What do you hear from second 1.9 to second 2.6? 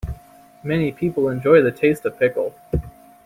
of pickle.